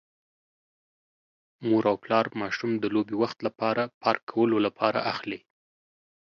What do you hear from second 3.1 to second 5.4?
وخت لپاره پارک کولو لپاره اخلي.